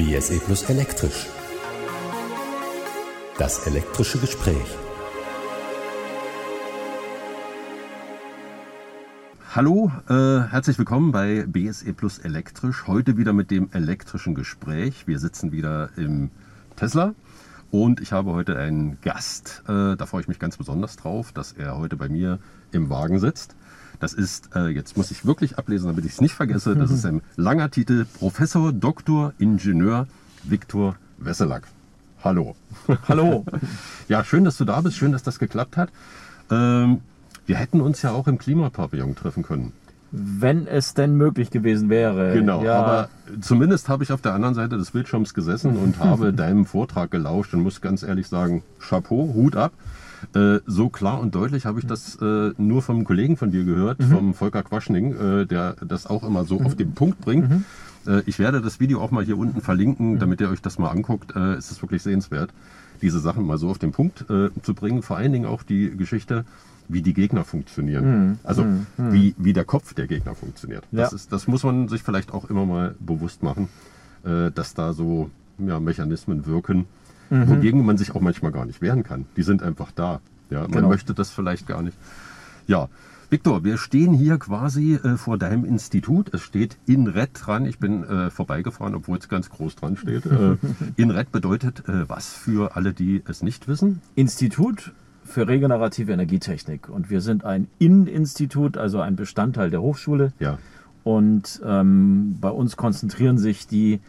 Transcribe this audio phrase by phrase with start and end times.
[0.00, 1.26] BSE Plus elektrisch.
[3.36, 4.56] Das elektrische Gespräch.
[9.54, 10.12] Hallo, äh,
[10.48, 12.86] herzlich willkommen bei BSE Plus elektrisch.
[12.86, 15.06] Heute wieder mit dem elektrischen Gespräch.
[15.06, 16.30] Wir sitzen wieder im
[16.76, 17.14] Tesla
[17.70, 19.64] und ich habe heute einen Gast.
[19.68, 22.38] Äh, da freue ich mich ganz besonders drauf, dass er heute bei mir
[22.72, 23.54] im Wagen sitzt.
[24.00, 27.04] Das ist, äh, jetzt muss ich wirklich ablesen, damit ich es nicht vergesse, das ist
[27.04, 29.34] ein langer Titel, Professor Dr.
[29.38, 30.06] Ingenieur
[30.42, 31.64] Viktor Wesselack.
[32.24, 32.56] Hallo.
[33.08, 33.44] Hallo.
[34.08, 35.90] ja, schön, dass du da bist, schön, dass das geklappt hat.
[36.50, 37.00] Ähm,
[37.44, 39.72] wir hätten uns ja auch im Klimapavillon treffen können.
[40.12, 42.32] Wenn es denn möglich gewesen wäre.
[42.32, 42.74] Genau, ja.
[42.74, 43.08] aber
[43.40, 47.52] zumindest habe ich auf der anderen Seite des Bildschirms gesessen und habe deinem Vortrag gelauscht
[47.52, 49.72] und muss ganz ehrlich sagen, Chapeau, Hut ab.
[50.34, 54.00] Äh, so klar und deutlich habe ich das äh, nur vom Kollegen von dir gehört,
[54.00, 54.04] Mhm.
[54.10, 57.48] vom Volker Quaschning, äh, der das auch immer so auf den Punkt bringt.
[57.50, 57.64] Mhm.
[58.06, 60.88] Äh, ich werde das Video auch mal hier unten verlinken, damit ihr euch das mal
[60.90, 61.34] anguckt.
[61.36, 62.50] Äh, es ist wirklich sehenswert,
[63.02, 64.26] diese Sachen mal so auf den Punkt
[64.62, 65.00] zu bringen.
[65.02, 66.44] Vor allen Dingen auch die Geschichte,
[66.86, 68.38] wie die Gegner funktionieren.
[68.44, 68.66] Also
[68.98, 70.84] Wie, wie der Kopf der Gegner funktioniert.
[70.92, 71.16] Das, Ja.
[71.16, 73.68] ist, das muss man sich vielleicht auch immer mal bewusst machen,
[74.22, 76.84] dass da so ja, Mechanismen wirken,
[77.30, 79.26] wogegen man sich auch manchmal gar nicht wehren kann.
[79.36, 80.20] Die sind einfach da.
[80.50, 80.88] Ja, man Genau.
[80.88, 81.96] möchte das vielleicht gar nicht.
[82.66, 82.88] Ja,
[83.30, 86.34] Viktor, wir stehen hier quasi äh, vor deinem Institut.
[86.34, 87.64] Es steht INRED dran.
[87.64, 90.26] Ich bin äh, vorbeigefahren, obwohl es ganz groß dran steht.
[90.26, 90.56] Äh,
[90.96, 94.02] INRED bedeutet äh, was für alle, die es nicht wissen?
[94.16, 96.88] Institut für regenerative Energietechnik.
[96.88, 100.32] Und wir sind ein Inneninstitut, also ein Bestandteil der Hochschule.
[100.40, 100.58] Ja.
[101.04, 104.00] Und ähm, bei uns konzentrieren sich die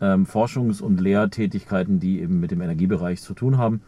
[0.00, 3.80] ähm, Forschungs- und Lehrtätigkeiten, die eben mit dem Energiebereich zu tun haben.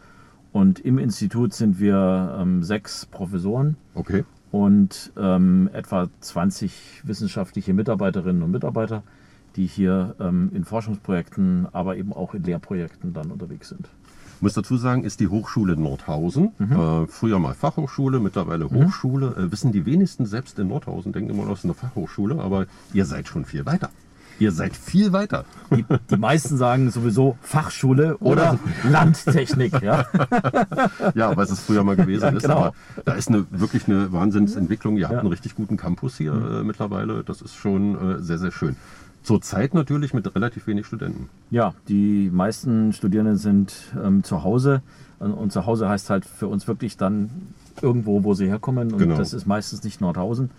[0.53, 4.25] Und im Institut sind wir ähm, sechs Professoren Okay.
[4.51, 9.03] und ähm, etwa 20 wissenschaftliche Mitarbeiterinnen und Mitarbeiter,
[9.56, 13.89] die hier ähm, in Forschungsprojekten, aber eben auch in Lehrprojekten dann unterwegs sind.
[14.36, 16.53] Ich muss dazu sagen, ist die Hochschule Nordhausen.
[16.59, 16.73] Mhm.
[16.73, 19.35] Äh, früher mal Fachhochschule, mittlerweile Hochschule.
[19.36, 22.67] Äh, wissen die wenigsten selbst in Nordhausen, denken immer noch, es ist eine Fachhochschule, aber
[22.95, 23.90] ihr seid schon viel weiter.
[24.39, 25.45] Ihr seid viel weiter.
[25.75, 29.83] Die, die meisten sagen sowieso Fachschule oder Landtechnik.
[29.83, 30.07] Ja?
[31.15, 32.43] Ja, was es früher mal gewesen Ja, ist.
[32.43, 32.57] genau.
[32.57, 32.73] Aber
[33.05, 34.97] da ist eine, wirklich eine Wahnsinnsentwicklung.
[34.97, 35.19] Ihr habt Ja.
[35.19, 35.27] Mhm.
[35.27, 37.25] einen richtig guten Campus hier äh, mittlerweile.
[37.25, 38.77] Das ist schon äh, sehr, sehr schön.
[39.23, 41.29] Zurzeit natürlich mit relativ wenig Studenten.
[41.51, 44.83] ja, die meisten Studierenden sind ähm, zu Hause.
[45.19, 47.31] Und und zu Hause heißt halt für uns wirklich dann
[47.83, 48.93] irgendwo, wo sie herkommen.
[48.93, 49.17] Und Genau.
[49.17, 50.51] das ist meistens nicht Nordhausen.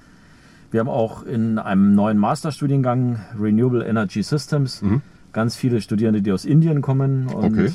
[0.72, 4.84] Wir haben auch in einem neuen Masterstudiengang Renewable Energy Systems
[5.34, 7.28] ganz viele Studierende, die aus Indien kommen.
[7.28, 7.72] Und Okay.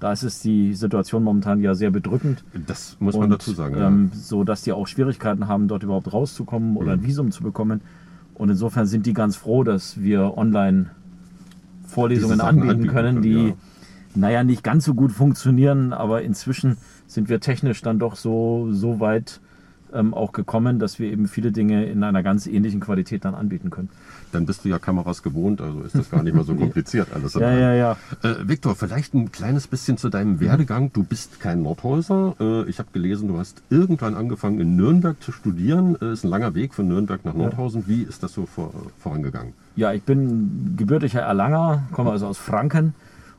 [0.00, 2.44] da ist es die Situation momentan ja sehr bedrückend.
[2.66, 3.76] Das muss man und, dazu sagen.
[3.76, 3.88] ja.
[3.88, 7.80] Ähm, so dass die auch Schwierigkeiten haben, dort überhaupt rauszukommen oder ein Visum zu bekommen.
[8.34, 10.90] Und insofern sind die ganz froh, dass wir online
[11.86, 13.54] Vorlesungen anbieten, anbieten können, können, die, ja.
[14.14, 16.76] naja, nicht ganz so gut funktionieren, aber inzwischen
[17.06, 19.40] sind wir technisch dann doch so, so weit
[19.96, 23.70] ähm, auch gekommen, dass wir eben viele Dinge in einer ganz ähnlichen Qualität dann anbieten
[23.70, 23.88] können.
[24.32, 27.34] Dann bist du ja Kameras gewohnt, also ist das gar nicht mal so kompliziert alles.
[27.34, 27.96] Ja, ja, ja.
[28.22, 30.92] Äh, Viktor, vielleicht ein kleines bisschen zu deinem Werdegang.
[30.92, 32.34] Du bist kein Nordhäuser.
[32.40, 35.96] Äh, ich habe gelesen, du hast irgendwann angefangen in Nürnberg zu studieren.
[36.00, 37.84] Äh, ist ein langer Weg von Nürnberg nach Nordhausen.
[37.86, 39.54] Wie ist das so vor, vorangegangen?
[39.76, 42.94] Ja, ich bin gebürtiger Erlanger, komme also aus Franken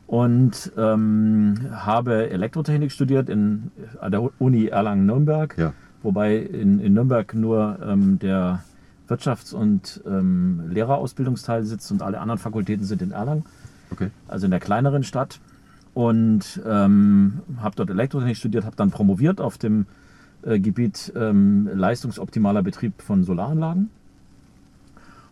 [0.08, 5.56] und ähm, habe Elektrotechnik studiert in, an der Uni Erlangen-Nürnberg.
[5.58, 5.74] Ja.
[6.04, 8.64] Wobei in, in Nürnberg nur ähm, der
[9.10, 13.46] Wirtschafts- und ähm, Lehrerausbildungsteil sitzt und alle anderen Fakultäten sind in Erlangen,
[13.90, 14.10] Okay.
[14.28, 15.40] also in der kleineren Stadt.
[15.94, 19.86] Und ähm, habe dort Elektrotechnik studiert, habe dann promoviert auf dem
[20.44, 23.90] äh, Gebiet ähm, leistungsoptimaler Betrieb von Solaranlagen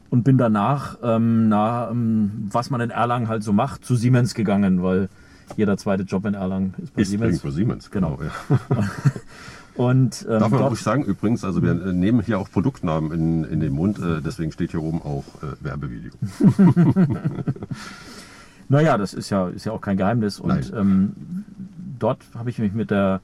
[0.10, 4.34] und bin danach, ähm, na, ähm, was man in Erlangen halt so macht, zu Siemens
[4.34, 5.10] gegangen, weil
[5.58, 7.36] jeder zweite Job in Erlangen ist bei Ist Siemens.
[7.36, 7.92] irgendwo Siemens.
[7.92, 8.18] Genau.
[8.24, 8.58] ja.
[9.76, 13.44] Und ähm, Darf man ruhig sagen, übrigens, also wir äh, nehmen hier auch Produktnamen in,
[13.44, 16.12] in den Mund, äh, deswegen steht hier oben auch äh, Werbevideo.
[18.70, 20.40] naja, das ist ja, ist ja auch kein Geheimnis.
[20.40, 21.44] Und ähm,
[22.00, 23.20] dort habe ich mich mit der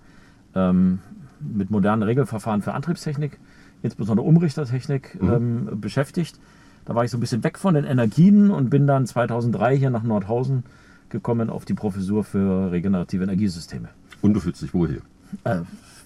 [0.54, 1.00] ähm,
[1.40, 3.40] mit modernen Regelverfahren für Antriebstechnik,
[3.82, 6.40] insbesondere Umrichtertechnik, ähm, beschäftigt.
[6.86, 9.90] Da war ich so ein bisschen weg von den Energien und bin dann 2003 hier
[9.90, 10.64] nach Nordhausen
[11.10, 13.90] gekommen auf die Professur für regenerative Energiesysteme.
[14.22, 15.02] Und du fühlst dich wohl hier.
[15.44, 15.62] äh,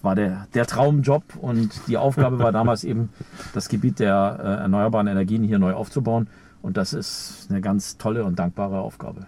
[0.06, 3.10] war der, der Traumjob und die Aufgabe war damals eben,
[3.54, 6.28] das Gebiet der äh, erneuerbaren Energien hier neu aufzubauen.
[6.62, 9.28] Und das ist eine ganz tolle und dankbare Aufgabe.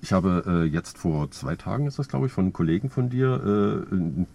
[0.00, 3.84] Ich habe äh, jetzt vor zwei Tagen, ist das glaube ich, von Kollegen von dir
[3.90, 4.26] äh, ein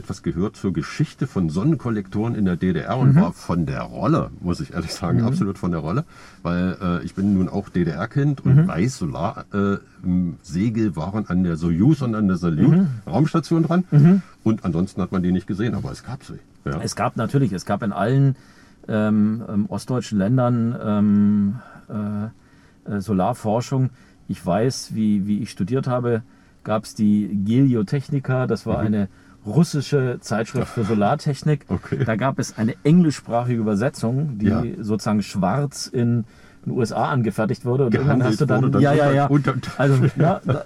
[0.00, 4.60] etwas gehört zur Geschichte von Sonnenkollektoren in der DDR und war von der Rolle, muss
[4.60, 6.04] ich ehrlich sagen, absolut von der Rolle,
[6.42, 12.02] weil äh, ich bin nun auch DDR-Kind und weiß, Solarsegel äh, waren an der Soyuz
[12.02, 13.84] und an der Salyut Raumstation dran.
[14.42, 16.38] Und ansonsten hat man die nicht gesehen, aber es gab sie.
[16.64, 16.80] Ja.
[16.82, 18.36] Es gab natürlich, es gab in allen
[18.88, 21.56] ähm, ähm, ostdeutschen Ländern ähm,
[21.88, 23.90] äh, äh, Solarforschung.
[24.28, 26.22] Ich weiß, wie, wie ich studiert habe,
[26.64, 29.08] gab es die Geotechnica, das war eine
[29.46, 31.64] russische Zeitschrift für Solartechnik.
[31.68, 32.04] Okay.
[32.04, 34.62] Da gab es eine englischsprachige Übersetzung, die Ja.
[34.80, 36.24] sozusagen schwarz in
[36.66, 37.86] den USA angefertigt wurde.
[37.86, 39.30] Und Gehandelt irgendwann hast du dann, dann ja, ja, ja.
[39.78, 40.64] Also, ja, da-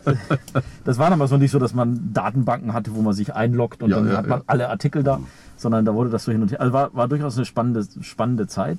[0.84, 3.90] das war damals noch nicht so, dass man Datenbanken hatte, wo man sich einloggt und
[3.90, 5.20] Ja, dann ja, hat man alle Artikel da,
[5.56, 6.60] sondern da wurde das so hin und her.
[6.60, 8.78] Also war, war durchaus eine spannende, spannende Zeit.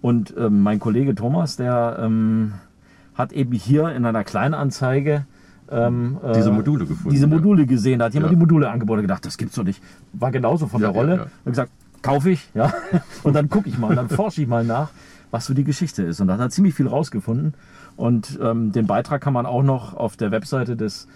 [0.00, 2.54] Und ähm, mein Kollege Thomas, der ähm,
[3.14, 5.26] hat eben hier in einer Kleinanzeige
[5.70, 7.34] ähm, äh, Diese Module gefunden, Diese ja.
[7.34, 7.98] Module gesehen.
[7.98, 8.36] Da hat jemand Ja.
[8.36, 9.82] die Module angeboten und gedacht, das gibt's doch nicht.
[10.12, 11.12] War genauso von Ja, der Rolle.
[11.12, 11.26] ja, ja.
[11.44, 11.70] Und gesagt,
[12.02, 12.72] kaufe ich, ja.
[13.22, 14.90] Und dann gucke ich mal, und dann forsche ich mal nach,
[15.30, 16.20] was so die Geschichte ist.
[16.20, 17.54] Und da hat er ziemlich viel rausgefunden.
[17.96, 21.08] Und ähm, den Beitrag kann man auch noch auf der Webseite des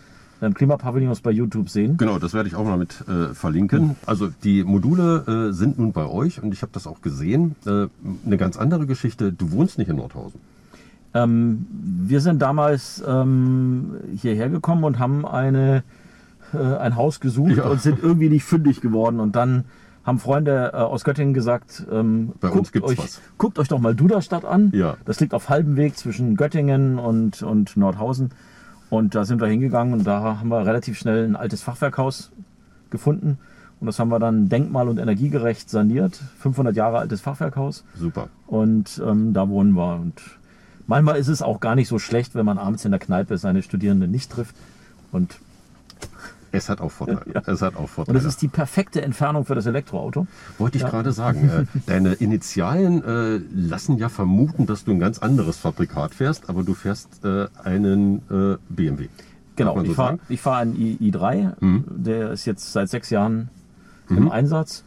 [0.43, 1.97] ähm, Klimapavillons bei YouTube sehen.
[1.97, 3.95] Genau, das werde ich auch mal mit äh, verlinken.
[4.05, 7.55] Also die Module äh, sind nun bei euch und ich habe das auch gesehen.
[7.65, 7.87] Äh,
[8.27, 9.33] eine ganz andere Geschichte.
[9.33, 10.41] Du wohnst nicht in Nordhausen.
[11.15, 15.83] Ähm, wir sind damals ähm, hierher gekommen und haben eine,
[16.55, 17.65] äh, ein Haus gesucht Ja.
[17.65, 19.21] und sind irgendwie nicht fündig geworden.
[19.21, 19.65] Und dann
[20.05, 23.21] haben Freunde äh, aus Göttingen gesagt, ähm, Bei guckt, euch, was.
[23.39, 24.71] guckt euch doch mal Duderstadt an.
[24.75, 24.97] Ja.
[25.05, 28.31] Das liegt auf halbem Weg zwischen Göttingen und, und Nordhausen.
[28.91, 32.31] Und da sind wir hingegangen und da haben wir relativ schnell ein altes Fachwerkhaus
[32.91, 33.39] gefunden.
[33.81, 36.15] Und das haben wir dann denkmal- und energiegerecht saniert.
[36.39, 37.85] 500 Jahre altes Fachwerkhaus.
[37.97, 38.29] Super.
[38.47, 39.97] Und ähm, da wohnen wir.
[39.97, 40.15] Und
[40.87, 43.63] manchmal ist es auch gar nicht so schlecht, wenn man abends in der Kneipe seine
[43.63, 44.55] Studierenden nicht trifft.
[45.13, 45.39] Und,
[46.51, 47.23] Es hat auch Vorteile.
[47.35, 47.43] Ja.
[47.47, 48.19] Es hat auch und Vorteile.
[48.19, 50.27] das ist die perfekte Entfernung für das Elektroauto.
[50.59, 50.91] Wollte ich Ja.
[50.91, 51.49] gerade sagen.
[51.49, 56.63] Äh, deine Initialen äh, lassen ja vermuten, dass du ein ganz anderes Fabrikat fährst, aber
[56.63, 59.09] du fährst äh, einen äh, BMW.
[59.57, 61.85] Genau, so ich fahre fahr einen I, i3, Mhm.
[61.89, 63.49] der ist jetzt seit sechs Jahren
[64.09, 64.83] im Einsatz.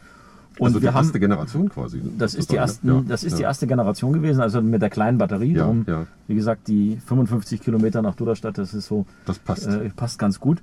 [0.57, 2.01] Und also die haben, erste Generation quasi.
[2.17, 3.03] das ist, die, ersten, ne?
[3.07, 3.37] das ist ja.
[3.37, 5.51] die erste Generation gewesen, also mit der kleinen Batterie.
[5.53, 6.05] Ja, Darum, ja.
[6.27, 9.67] Wie gesagt, die 55 Kilometer nach Duderstadt, das ist so, Das passt.
[9.67, 10.61] äh, passt ganz gut.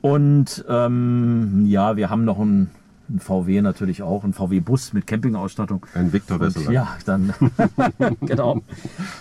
[0.00, 2.70] Und ähm, ja, wir haben noch einen,
[3.08, 5.84] einen VW natürlich auch, einen VW-Bus mit Campingausstattung.
[5.94, 6.70] Ein Victor Und, Wesseler.
[6.72, 7.32] ja, dann
[8.20, 8.60] genau.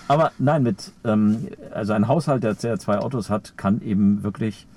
[0.07, 4.67] Aber nein, mit ähm, also ein Haushalt, der zwei Autos hat, kann eben wirklich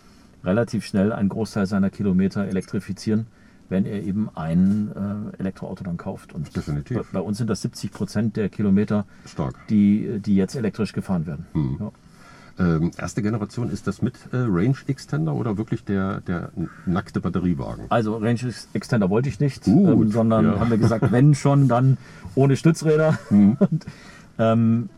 [0.44, 3.27] relativ schnell einen Großteil seiner Kilometer elektrifizieren,
[3.69, 4.91] wenn er eben ein
[5.37, 6.33] äh, Elektroauto dann kauft.
[6.33, 6.99] Und Definitiv.
[7.13, 9.55] Bei, bei uns sind das 70 Prozent der Kilometer, Stark.
[9.69, 11.47] die, die jetzt elektrisch gefahren werden.
[11.53, 11.77] Hm.
[11.81, 11.93] Ja.
[12.59, 16.51] Ähm, erste Generation, ist das mit äh, Range Extender oder wirklich der, der
[16.87, 17.85] nackte Batteriewagen?
[17.91, 18.41] Also Range
[18.73, 20.61] Extender wollte ich nicht, ähm, sondern ja.
[20.61, 21.99] haben wir gesagt, wenn schon, dann
[22.35, 23.19] ohne Stützräder.
[23.29, 23.57] Mhm.
[23.61, 23.87] Und,
[24.39, 24.89] ähm,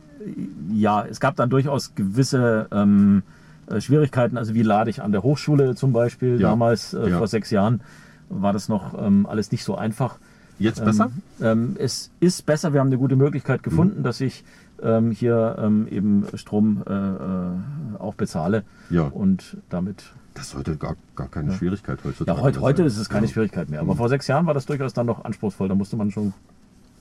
[0.73, 3.23] ja, es gab dann durchaus gewisse ähm,
[3.69, 4.37] äh, Schwierigkeiten.
[4.37, 7.19] Also wie lade ich an der Hochschule zum Beispiel Ja, damals äh, ja.
[7.19, 7.81] vor sechs Jahren
[8.28, 10.19] war das noch ähm, alles nicht so einfach.
[10.58, 11.10] Jetzt besser?
[11.40, 13.62] Ähm, es ist besser, wir haben eine gute Möglichkeit Mhm.
[13.70, 14.44] gefunden, dass ich
[14.82, 19.02] ähm, hier ähm, eben Strom äh, äh, auch bezahle Ja.
[19.04, 20.04] und damit
[20.34, 23.32] Das sollte gar, gar keine Schwierigkeit heutzutage ja, heute, heute ist es keine Ja.
[23.32, 23.80] Schwierigkeit mehr.
[23.80, 25.69] Aber vor sechs Jahren war das durchaus dann noch anspruchsvoll.
[25.69, 26.32] Da musste man schon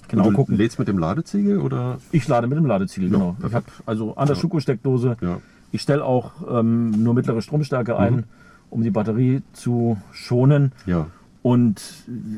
[0.08, 0.56] genau gucken.
[0.56, 1.98] lädst mit dem Ladeziegel oder?
[2.12, 3.36] Ich lade mit dem Ladeziegel, genau.
[3.40, 3.84] Ich habe perfekt.
[3.88, 5.18] also an der Schuko-Steckdose.
[5.22, 5.40] Ja.
[5.72, 8.00] Ich stelle auch ähm, nur mittlere Stromstärke Mhm.
[8.00, 8.24] ein,
[8.70, 10.72] um die Batterie zu schonen.
[10.86, 11.08] Ja,
[11.52, 11.82] Und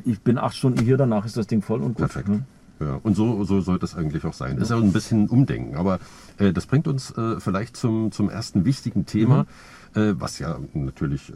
[0.06, 1.98] ich bin acht Stunden hier, danach ist das Ding voll und gut.
[1.98, 2.28] Perfekt.
[2.30, 2.44] ne?
[2.80, 3.00] ja.
[3.01, 4.58] Und so, so sollte es eigentlich auch sein.
[4.60, 5.98] Ist ja ein bisschen Umdenken, aber
[6.38, 9.48] äh, das bringt uns äh, vielleicht zum, zum ersten wichtigen Thema,
[9.96, 10.01] Mhm.
[10.01, 11.34] äh, was ja natürlich äh,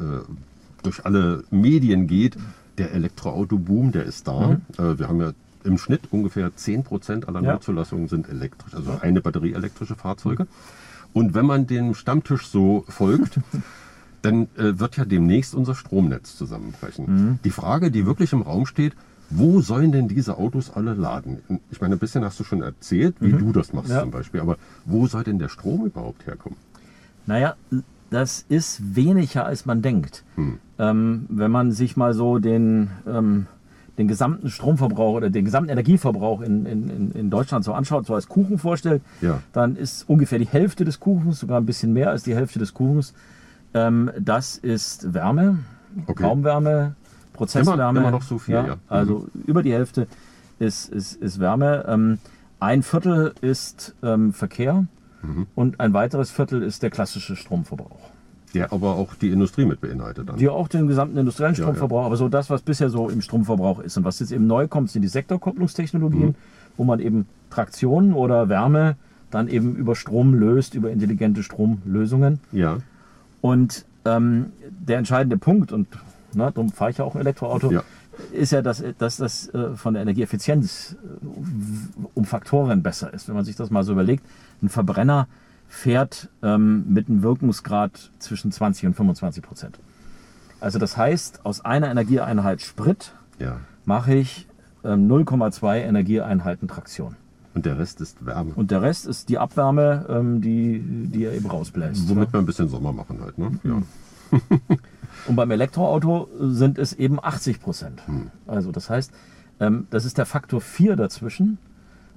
[0.84, 2.38] durch alle Medien geht.
[2.78, 4.60] Der Elektroautoboom, der ist da.
[4.78, 5.32] Äh, wir haben ja
[5.64, 7.46] im Schnitt ungefähr 10% aller Mhm.
[7.48, 7.54] Ja.
[7.54, 10.46] Neuzulassungen sind elektrisch, also eine batterieelektrische Fahrzeuge.
[11.14, 13.40] Und wenn man dem Stammtisch so folgt,
[14.24, 17.06] dann äh, wird ja demnächst unser Stromnetz zusammenbrechen.
[17.06, 17.40] Mhm.
[17.44, 18.94] Die Frage, die wirklich im Raum steht,
[19.30, 21.40] wo sollen denn diese Autos alle laden?
[21.72, 23.96] Ich meine, ein bisschen hast du schon erzählt, wie du das machst Mhm.
[23.96, 24.02] Ja.
[24.02, 26.58] zum Beispiel, aber wo soll denn der Strom überhaupt herkommen?
[27.26, 27.56] Naja,
[28.10, 30.24] das ist weniger, als man denkt.
[30.36, 30.58] Hm.
[30.78, 33.48] Ähm, wenn man sich mal so den, ähm,
[33.98, 38.14] den gesamten Stromverbrauch oder den gesamten Energieverbrauch in, in, in- in Deutschland so anschaut, so
[38.16, 39.40] als Kuchen vorstellt, Ja.
[39.52, 42.74] dann ist ungefähr die Hälfte des Kuchens, sogar ein bisschen mehr als die Hälfte des
[42.74, 43.14] Kuchens,
[43.74, 45.60] ähm, das ist Wärme,
[46.08, 46.24] Okay.
[46.24, 46.96] Raumwärme,
[47.34, 47.82] Prozesswärme.
[48.00, 48.64] Immer- immer noch so viel, ja.
[48.64, 48.74] Mhm.
[48.88, 50.08] Also über die Hälfte
[50.60, 51.86] ist, ist, ist Wärme.
[51.88, 52.18] Ähm,
[52.60, 54.86] ein Viertel ist ähm, Verkehr
[55.22, 55.48] Mhm.
[55.56, 58.10] und ein weiteres Viertel ist der klassische Stromverbrauch.
[58.54, 60.38] Der aber auch die Industrie mit beinhaltet dann.
[60.38, 61.64] die auch den gesamten industriellen Ja, ja.
[61.64, 63.98] Stromverbrauch, aber so das, was bisher so im Stromverbrauch ist.
[63.98, 66.36] Und was jetzt eben neu kommt, sind die Sektorkopplungstechnologien, Mhm.
[66.78, 68.96] wo man eben Traktion oder Wärme
[69.32, 72.40] dann eben über Strom löst, über intelligente Stromlösungen.
[72.52, 72.78] ja,
[73.44, 75.90] Und ähm, der entscheidende Punkt, und
[76.34, 77.84] na, darum fahre ich ja auch ein Elektroauto, Ja.
[78.32, 81.26] ist ja, dass, dass das äh, von der Energieeffizienz äh,
[82.14, 83.28] um Faktoren besser ist.
[83.28, 84.24] Wenn man sich das mal so überlegt,
[84.62, 85.28] ein Verbrenner
[85.68, 89.78] fährt ähm, mit einem Wirkungsgrad zwischen 20 und 25 Prozent.
[90.62, 93.58] Also das heißt, aus einer Energieeinheit Sprit ja.
[93.84, 94.48] mache ich
[94.86, 97.18] ähm, 0,2 Energieeinheiten Traktion.
[97.56, 98.54] Und der Rest ist Wärme.
[98.56, 102.10] Und der Rest ist die Abwärme, ähm, die, die er eben rausbläst.
[102.10, 103.38] Womit wir ein bisschen Sommer machen halt.
[103.38, 103.52] Ne?
[103.64, 103.82] Ja.
[105.28, 108.02] Und beim Elektroauto sind es eben 80 Prozent.
[108.48, 109.12] Also das heißt,
[109.60, 111.60] ähm, das ist der Faktor 4 dazwischen.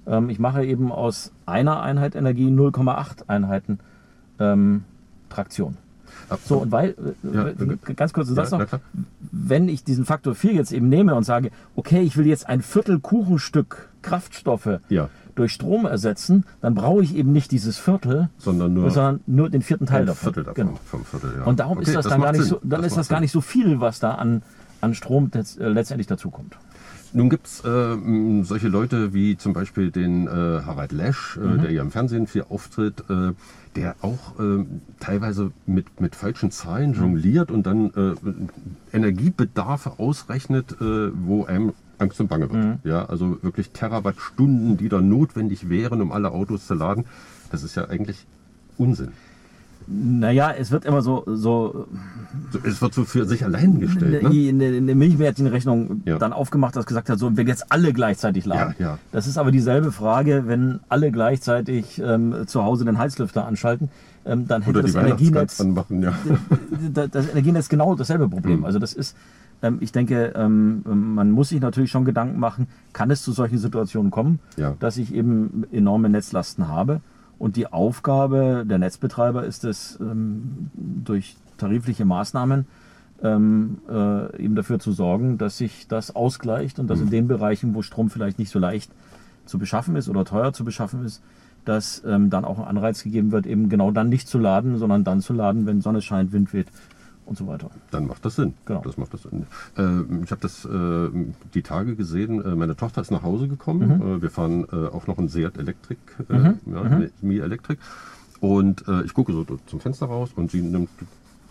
[0.06, 3.78] Ähm, ich mache eben aus einer Einheit Energie 0,8 Einheiten
[4.40, 4.84] ähm,
[5.28, 5.76] Traktion.
[6.44, 8.66] So, und weil, äh, Ja, äh, ganz kurz Satz Ja, noch,
[9.30, 12.62] wenn ich diesen Faktor 4 jetzt eben nehme und sage, okay, ich will jetzt ein
[12.62, 15.08] Viertel Kuchenstück Kraftstoffe Ja.
[15.36, 19.62] Durch Strom ersetzen, dann brauche ich eben nicht dieses Viertel, Sondern nur sondern nur den
[19.62, 20.32] vierten Teil davon.
[20.34, 20.66] Viertel davon.
[20.66, 20.80] Genau.
[20.84, 21.44] Vom Viertel, ja.
[21.44, 22.50] Und darum Okay, ist das, dann gar nicht Sinn.
[22.50, 23.22] so, dann ist macht das gar Sinn.
[23.22, 24.42] nicht so viel, was da an,
[24.80, 26.56] an Strom letzt- äh, letztendlich dazukommt.
[27.12, 31.58] Nun gibt es äh, solche Leute wie zum Beispiel den äh, Harald Lesch, Mhm.
[31.58, 33.32] äh, der ja im Fernsehen viel auftritt, äh,
[33.76, 34.64] der auch äh,
[35.00, 36.96] teilweise mit, mit falschen Zahlen Mhm.
[36.96, 37.90] jongliert und dann
[38.92, 42.64] Energiebedarfe ausrechnet, wo einem Angst und Bange wird.
[42.64, 42.78] Mhm.
[42.84, 47.04] Ja, also wirklich Terawattstunden, die da notwendig wären, um alle Autos zu laden.
[47.50, 48.26] Das ist ja eigentlich
[48.78, 49.08] Unsinn.
[49.88, 51.86] Naja, es wird immer so, so
[52.50, 54.24] So, Es wird so für sich allein gestellt.
[54.24, 54.48] Ne?
[54.48, 56.18] in der, in der Milchmädchenrechnung Ja.
[56.18, 58.74] dann aufgemacht, dass gesagt hat, so wenn jetzt alle gleichzeitig laden.
[58.80, 58.98] Ja, ja.
[59.12, 63.88] Das ist aber dieselbe Frage, wenn alle gleichzeitig ähm, zu Hause den Heizlüfter anschalten,
[64.24, 66.02] ähm, dann hätte das Energienetz anmachen.
[66.02, 66.14] Ja.
[66.92, 68.60] da- das Energienetz genau dasselbe Problem.
[68.60, 68.64] Mhm.
[68.64, 69.16] Also das ist,
[69.80, 70.82] ich denke, ähm,
[71.14, 74.74] man muss sich natürlich schon Gedanken machen, kann es zu solchen Situationen kommen, Ja.
[74.78, 77.00] dass ich eben enorme Netzlasten habe.
[77.38, 82.66] Und die Aufgabe der Netzbetreiber ist es, ähm, durch tarifliche Maßnahmen
[83.22, 87.74] ähm, äh, eben dafür zu sorgen, dass sich das ausgleicht und dass in den Bereichen,
[87.74, 88.90] wo Strom vielleicht nicht so leicht
[89.46, 91.22] zu beschaffen ist oder teuer zu beschaffen ist,
[91.64, 95.02] dass ähm, dann auch ein Anreiz gegeben wird, eben genau dann nicht zu laden, sondern
[95.02, 96.66] dann zu laden, wenn Sonne scheint, Wind weht
[97.26, 97.70] und so weiter.
[97.90, 98.54] Dann macht das Sinn.
[98.64, 98.80] Genau.
[98.82, 99.46] Das macht das Sinn.
[99.76, 101.10] Äh, ich habe das äh,
[101.54, 102.42] die Tage gesehen.
[102.44, 104.00] Äh, meine Tochter ist nach Hause gekommen.
[104.00, 107.78] Äh, wir fahren äh, auch noch einen Seat Elektrik, äh, ja, eine Mi Elektrik.
[108.40, 110.90] Und ich gucke so zum Fenster raus und sie nimmt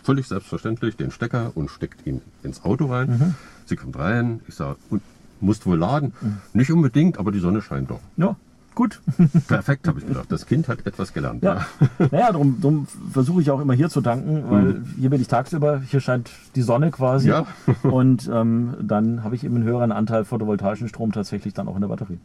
[0.04, 3.34] völlig selbstverständlich den Stecker und steckt ihn ins Auto rein.
[3.64, 4.40] Sie kommt rein.
[4.46, 4.78] Ich sage,
[5.40, 6.12] musst wohl laden?
[6.52, 7.98] Nicht unbedingt, aber die Sonne scheint doch.
[8.16, 8.36] Ja,
[8.76, 9.00] gut.
[9.48, 10.30] Perfekt, habe ich gedacht.
[10.30, 11.42] Das Kind hat etwas gelernt.
[11.42, 11.66] Ja,
[11.98, 15.80] naja, darum, darum versuche ich auch immer hier zu danken, weil hier bin ich tagsüber,
[15.80, 17.28] hier scheint die Sonne quasi.
[17.30, 17.46] Ja.
[17.82, 21.80] und ähm, dann habe ich eben einen höheren Anteil photovoltaischen Strom tatsächlich dann auch in
[21.80, 22.18] der Batterie.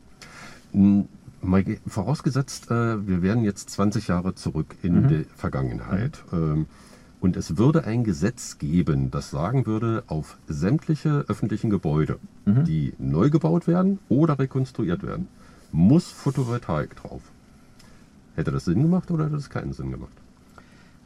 [0.73, 6.23] Ge- vorausgesetzt, äh, wir wären jetzt 20 Jahre zurück in die Vergangenheit.
[6.31, 6.67] Ähm,
[7.19, 12.17] und es würde ein Gesetz geben, das sagen würde, auf sämtliche öffentlichen Gebäude,
[12.47, 15.27] die neu gebaut werden oder rekonstruiert werden,
[15.71, 17.21] muss Photovoltaik drauf.
[18.35, 20.13] Hätte das Sinn gemacht oder hätte das keinen Sinn gemacht?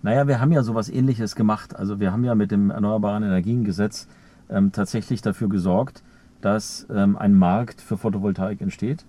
[0.01, 1.75] Naja, wir haben ja sowas ähnliches gemacht.
[1.75, 4.07] Also wir haben ja mit dem Erneuerbaren Energiengesetz
[4.49, 6.03] ähm, tatsächlich dafür gesorgt,
[6.41, 9.05] dass ähm, ein Markt für Photovoltaik entsteht.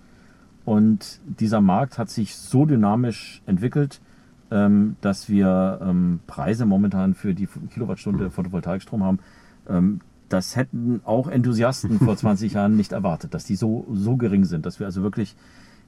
[0.65, 4.01] Und dieser Markt hat sich so dynamisch entwickelt,
[4.49, 9.19] ähm, dass wir ähm, Preise momentan für die Kilowattstunde Photovoltaikstrom haben.
[10.29, 14.65] Das hätten auch Enthusiasten vor 20 Jahren nicht erwartet, dass die so, so gering sind,
[14.65, 15.35] dass wir also wirklich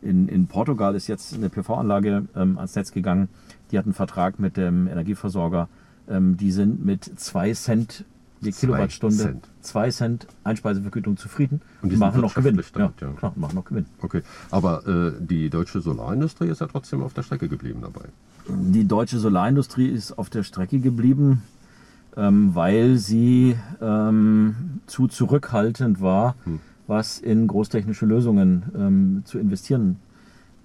[0.02, 3.28] in, in Portugal ist jetzt eine PV-Anlage ähm, ans Netz gegangen.
[3.72, 5.68] Die hat einen Vertrag mit dem Energieversorger.
[6.08, 8.06] Ähm, die sind mit 2 Cent
[8.42, 9.50] die Zwei Kilowattstunde, Cent.
[9.62, 12.62] 2 Cent Einspeisevergütung zufrieden Und die sind machen noch Gewinn.
[12.74, 13.10] damit, ja.
[13.12, 13.86] klar, machen noch Gewinn.
[14.02, 18.06] Okay, aber äh, die deutsche Solarindustrie ist ja trotzdem auf der Strecke geblieben dabei.
[18.48, 21.44] Die deutsche Solarindustrie ist auf der Strecke geblieben,
[22.20, 24.56] ähm, weil sie ähm,
[24.88, 26.36] zu zurückhaltend war,
[26.88, 29.98] was in großtechnische Lösungen ähm, zu investieren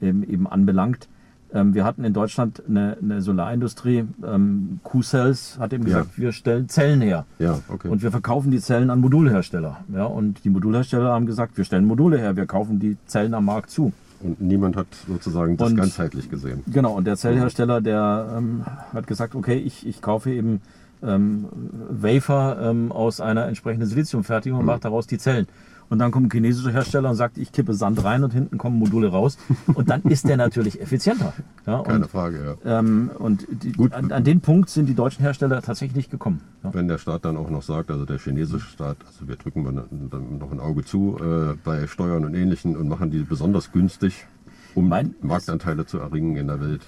[0.02, 1.08] ähm, eben anbelangt.
[1.52, 5.98] Ähm, wir hatten in Deutschland eine, eine Solarindustrie, ähm, Q-Cells hat eben Ja.
[6.00, 7.26] gesagt, wir stellen Zellen her.
[7.38, 7.88] Ja, okay.
[7.88, 9.84] Und wir verkaufen die Zellen an Modulhersteller.
[9.94, 13.44] Ja, und die Modulhersteller haben gesagt, wir stellen Module her, wir kaufen die Zellen am
[13.44, 13.92] Markt zu.
[14.20, 16.62] Und niemand hat sozusagen das Und- ganzheitlich gesehen.
[16.66, 20.60] Genau, und der Zellhersteller, der ähm, hat gesagt, okay, ich, ich kaufe eben
[21.04, 21.46] ähm,
[21.90, 25.46] Wafer ähm, aus einer entsprechenden Siliziumfertigung und mache daraus die Zellen.
[25.90, 28.78] Und dann kommt ein chinesischer Hersteller und sagt, ich kippe Sand rein und hinten kommen
[28.78, 29.36] Module raus.
[29.74, 31.34] Und dann ist der natürlich effizienter.
[31.66, 32.78] Ja, Keine und, Frage, ja.
[32.78, 33.74] ähm, und die.
[33.92, 36.40] An, an den Punkt sind die deutschen Hersteller tatsächlich nicht gekommen.
[36.64, 36.72] Ja.
[36.72, 39.84] Wenn der Staat dann auch noch sagt, also der chinesische Staat, also wir drücken mal
[40.10, 44.26] dann noch ein Auge zu äh, bei Steuern und Ähnlichen und machen die besonders günstig,
[44.74, 46.82] um Mein- Marktanteile zu erringen in der Welt.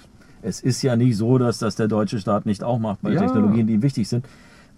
[0.46, 3.20] Es ist ja nicht so, dass das der deutsche Staat nicht auch macht bei Ja.
[3.20, 4.24] Technologien, die wichtig sind.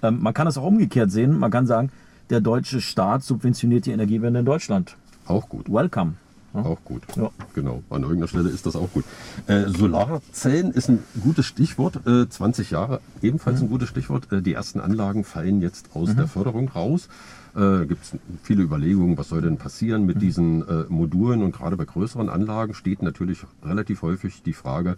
[0.03, 1.39] Ähm, man kann es auch umgekehrt sehen.
[1.39, 1.91] Man kann sagen,
[2.31, 4.97] der deutsche Staat subventioniert die Energiewende in Deutschland.
[5.27, 5.71] Auch gut.
[5.71, 6.15] Welcome.
[6.55, 7.03] Auch gut.
[7.17, 7.31] Ja.
[7.55, 7.83] Genau.
[7.91, 9.05] An irgendeiner Stelle ist das auch gut.
[9.47, 12.01] Äh, Solarzellen ist ein gutes Stichwort.
[12.07, 14.33] Äh, 20 Jahre ebenfalls ein gutes Stichwort.
[14.33, 17.09] Äh, die ersten Anlagen fallen jetzt aus der Förderung raus.
[17.55, 21.43] Äh, Gibt es viele Überlegungen, was soll denn passieren mit diesen äh, Modulen?
[21.43, 24.97] Und gerade bei größeren Anlagen steht natürlich relativ häufig die Frage,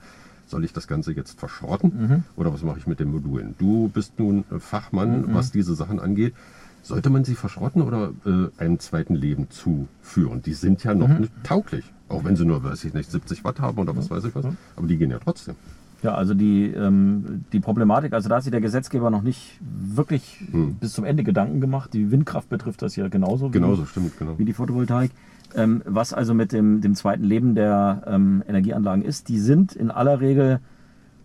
[0.51, 3.55] soll ich das Ganze jetzt verschrotten oder was mache ich mit den Modulen?
[3.59, 6.35] Du bist nun äh, Fachmann, was diese Sachen angeht.
[6.83, 10.43] Sollte man sie verschrotten oder äh, einem zweiten Leben zuführen?
[10.43, 11.85] Die sind ja noch nicht tauglich.
[12.09, 14.47] Auch wenn sie nur, weiß ich nicht, 70 Watt haben oder was weiß ich was.
[14.77, 15.55] Aber die gehen ja trotzdem.
[16.03, 20.41] Ja, also die, ähm, die Problematik, also da hat sich der Gesetzgeber noch nicht wirklich
[20.51, 20.75] Hm.
[20.77, 21.93] bis zum Ende Gedanken gemacht.
[21.93, 23.49] Die Windkraft betrifft das ja genauso.
[23.49, 24.39] wie- Genauso, stimmt, genau.
[24.39, 25.11] wie die Photovoltaik.
[25.55, 29.91] Ähm, was also mit dem, dem zweiten Leben der ähm, Energieanlagen ist, die sind in
[29.91, 30.61] aller Regel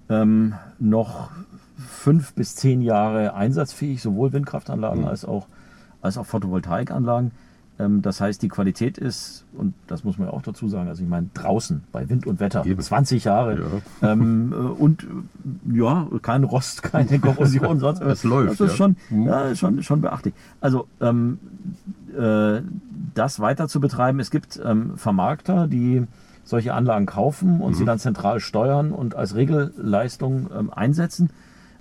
[0.09, 1.29] ähm, noch
[1.77, 5.07] fünf bis zehn Jahre einsatzfähig, sowohl Windkraftanlagen Mhm.
[5.07, 5.47] als, auch,
[6.01, 7.31] als auch Photovoltaikanlagen.
[7.77, 11.03] Ähm, das heißt, die Qualität ist, und das muss man ja auch dazu sagen, also
[11.03, 12.79] ich meine draußen bei Wind und Wetter, Eben.
[12.81, 15.05] 20 Jahre ähm, äh, und
[15.73, 18.77] ja, kein Rost, keine Korrosion, sonst Es läuft, Das ist ja.
[18.77, 19.27] schon, Mhm.
[19.27, 20.33] ja, schon, schon beachtlich.
[20.61, 21.37] Also ähm,
[22.15, 22.61] äh,
[23.13, 24.19] das weiter zu betreiben.
[24.19, 26.05] Es gibt ähm, Vermarkter, die
[26.43, 27.75] solche Anlagen kaufen und Mhm.
[27.75, 31.29] sie dann zentral steuern und als Regelleistung ähm, einsetzen.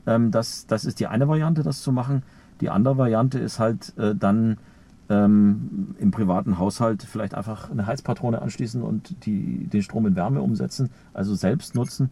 [0.06, 2.22] Ähm, das, das ist die eine Variante, das zu machen.
[2.60, 4.58] Die andere Variante ist halt äh, dann
[5.10, 10.40] ähm, im privaten Haushalt vielleicht einfach eine Heizpatrone anschließen und die, den Strom in Wärme
[10.40, 12.08] umsetzen, also selbst nutzen,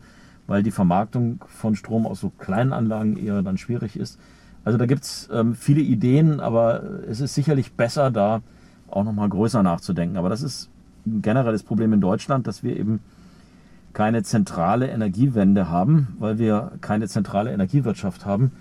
[0.47, 4.19] weil die Vermarktung von Strom aus so kleinen Anlagen eher dann schwierig ist.
[4.65, 8.43] Also da gibt es ähm, viele Ideen, aber es ist sicherlich besser, da
[8.89, 10.17] auch nochmal größer nachzudenken.
[10.17, 10.69] Aber das ist
[11.07, 13.01] ein generelles Problem in Deutschland, dass wir eben
[13.93, 18.53] keine zentrale Energiewende haben, weil wir keine zentrale Energiewirtschaft haben,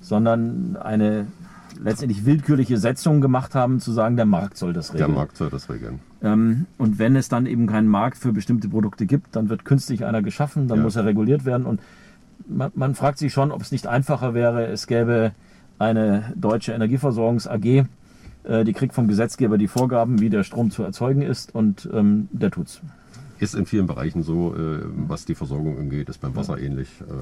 [0.00, 1.26] sondern eine
[1.82, 5.14] letztendlich willkürliche Setzung gemacht haben, zu sagen, der Markt soll das Der regeln.
[5.14, 6.00] Markt soll das regeln.
[6.22, 10.04] Ähm, und wenn es dann eben keinen Markt für bestimmte Produkte gibt, dann wird künstlich
[10.04, 10.84] einer geschaffen, dann Ja.
[10.84, 11.66] muss er reguliert werden.
[11.66, 11.80] Und
[12.48, 15.32] man, man fragt sich schon, ob es nicht einfacher wäre, es gäbe
[15.80, 17.84] eine deutsche Energieversorgungs AG,
[18.44, 22.28] äh, die kriegt vom Gesetzgeber die Vorgaben, wie der Strom zu erzeugen ist und ähm,
[22.30, 22.80] der tut's.
[23.40, 26.88] Ist in vielen Bereichen so, äh, was die Versorgung angeht, ist beim Wasser ähnlich.
[27.00, 27.14] Äh,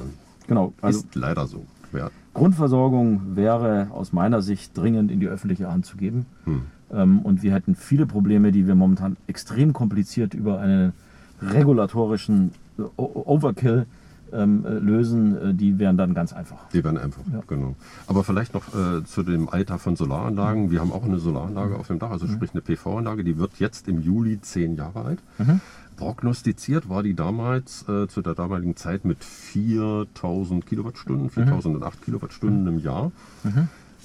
[0.48, 1.64] Genau, also ist leider so.
[1.92, 2.10] Ja.
[2.34, 6.26] Grundversorgung wäre aus meiner Sicht dringend in die öffentliche Hand zu geben.
[6.44, 6.62] Hm.
[6.90, 10.94] Ähm, und wir hätten viele Probleme, die wir momentan extrem kompliziert über einen
[11.42, 13.86] regulatorischen äh, Overkill
[14.32, 15.36] ähm, äh, lösen.
[15.50, 16.68] Äh, die wären dann ganz einfach.
[16.72, 17.40] Die werden einfach, Ja.
[17.46, 17.74] genau.
[18.06, 20.70] Aber vielleicht noch äh, zu dem Alter von Solaranlagen.
[20.70, 23.88] Wir haben auch eine Solaranlage auf dem Dach, also sprich eine PV-Anlage, die wird jetzt
[23.88, 25.18] im Juli zehn Jahre alt.
[25.96, 32.78] Prognostiziert war die damals äh, zu der damaligen Zeit mit 4000 Kilowattstunden, 4008 Kilowattstunden im
[32.78, 33.10] Jahr.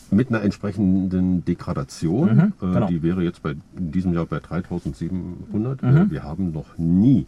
[0.10, 2.30] Mit einer entsprechenden Degradation.
[2.40, 2.88] äh, genau.
[2.88, 5.84] Die wäre jetzt bei, in diesem Jahr bei 3700.
[5.84, 7.26] Äh, wir haben noch nie,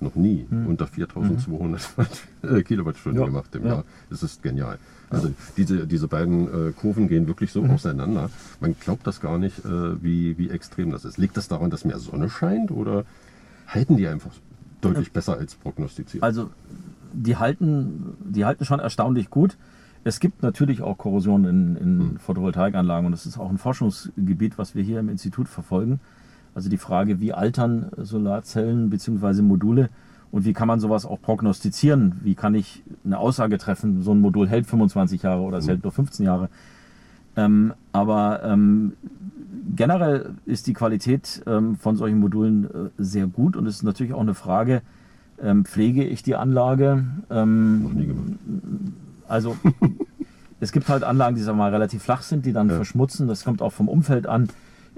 [0.00, 1.80] noch nie unter 4200
[2.42, 3.68] äh, Kilowattstunden Ja, gemacht im ja.
[3.68, 3.84] Jahr.
[4.10, 4.78] Das ist genial.
[5.08, 8.30] Also diese, diese beiden äh, Kurven gehen wirklich so auseinander.
[8.60, 11.18] Man glaubt das gar nicht, äh, wie, wie extrem das ist.
[11.18, 13.04] Liegt das daran, dass mehr Sonne scheint oder
[13.68, 14.32] halten die einfach
[14.80, 16.22] deutlich besser als prognostiziert?
[16.22, 16.50] Also
[17.12, 19.56] die halten, die halten schon erstaunlich gut.
[20.04, 24.74] Es gibt natürlich auch Korrosion in, in Photovoltaikanlagen und das ist auch ein Forschungsgebiet, was
[24.74, 26.00] wir hier im Institut verfolgen.
[26.56, 29.42] Also die Frage, wie altern Solarzellen bzw.
[29.42, 29.90] Module
[30.32, 32.14] und wie kann man sowas auch prognostizieren?
[32.24, 35.82] Wie kann ich eine Aussage treffen, so ein Modul hält 25 Jahre oder es hält
[35.84, 36.48] nur 15 Jahre?
[37.36, 38.94] Ähm, aber ähm,
[39.76, 44.14] generell ist die Qualität ähm, von solchen Modulen äh, sehr gut und es ist natürlich
[44.14, 44.80] auch eine Frage,
[45.42, 47.04] ähm, pflege ich die Anlage?
[47.28, 48.30] Ähm, Noch nie gemacht.
[49.28, 49.54] also
[50.60, 52.76] es gibt halt Anlagen, die sagen wir mal relativ flach sind, die dann Ja.
[52.76, 53.28] verschmutzen.
[53.28, 54.48] Das kommt auch vom Umfeld an.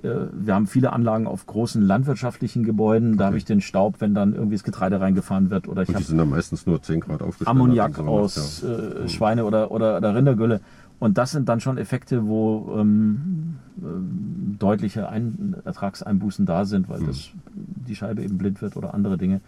[0.03, 3.17] Äh, Wir haben viele Anlagen auf großen landwirtschaftlichen Gebäuden.
[3.17, 6.03] Da habe ich den Staub, wenn dann irgendwie das Getreide reingefahren wird oder ich die
[6.03, 7.49] sind dann meistens nur 10 Grad aufgestellt.
[7.49, 8.63] Ammoniak sowas, aus.
[8.63, 9.05] Mhm.
[9.05, 10.61] äh, Schweine- oder, oder, oder Rindergülle.
[11.01, 16.93] Und das sind dann schon Effekte, wo ähm, ähm, deutliche Ein Ertragseinbußen da sind, Mhm.
[16.93, 19.41] weil das, die Scheibe eben blind wird oder andere Dinge.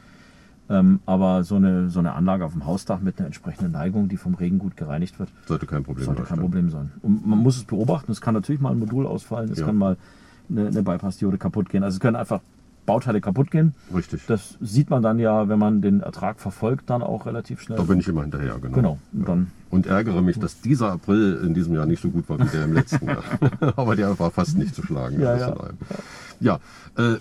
[0.69, 4.17] Ähm, aber so eine, so eine Anlage auf dem Hausdach mit einer entsprechenden Neigung, die
[4.17, 6.39] vom Regen gut gereinigt wird, Sollte kein Problem sollte kein.
[6.39, 6.93] Problem sein.
[7.03, 8.13] Und man muss es beobachten.
[8.13, 9.67] Es kann natürlich mal ein Modul ausfallen, es Ja.
[9.67, 9.97] kann mal
[10.51, 11.83] eine, eine Bypass-Diode kaputt gehen.
[11.83, 12.41] Also es können einfach
[12.87, 13.75] Bauteile kaputt gehen.
[13.95, 14.27] Richtig.
[14.27, 17.79] Das sieht man dann ja, wenn man den Ertrag verfolgt, dann auch relativ schnell.
[17.79, 18.75] Da bin ich immer hinterher, genau.
[18.75, 18.99] Genau.
[19.13, 22.41] Und dann Und ärgere mich, dass dieser April in diesem Jahr nicht so gut war
[22.41, 23.23] wie der im letzten Jahr.
[23.77, 25.21] Aber der war fast nicht zu schlagen.
[25.21, 25.57] Ja, ja.
[26.41, 26.59] ja
[26.97, 27.19] äh,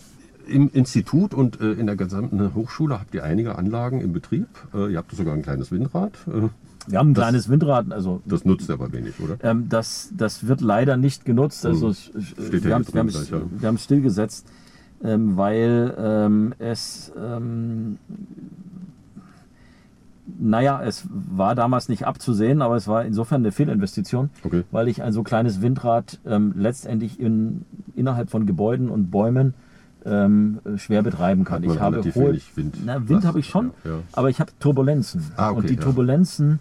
[0.48, 4.48] im Institut und äh, in der gesamten Hochschule habt ihr einige Anlagen im Betrieb.
[4.74, 6.14] Äh, ihr habt sogar ein kleines Windrad.
[6.90, 9.38] Wir haben ein Das- kleines Windrad, also das nutzt aber wenig, oder?
[9.44, 11.66] ähm, das, das wird leider nicht genutzt.
[11.66, 11.94] Also Hm.
[12.22, 13.42] Steht ja wir haben wir haben gleich, ja.
[13.50, 14.48] wir haben es stillgesetzt,
[15.04, 17.98] ähm, weil ähm, es ähm,
[20.40, 24.64] naja, es war damals nicht abzusehen, aber es war insofern eine Fehlinvestition, Okay.
[24.72, 29.54] weil ich ein so kleines Windrad ähm, letztendlich in, innerhalb von Gebäuden und Bäumen
[30.06, 31.64] ähm, schwer betreiben kann.
[31.64, 32.78] Ich habe hohe, Wind.
[32.86, 33.98] Na, Wind habe ich schon, Ja, ja.
[34.14, 35.24] aber ich habe Turbulenzen.
[35.36, 35.82] Ah, okay, und die ja.
[35.82, 36.60] Turbulenzen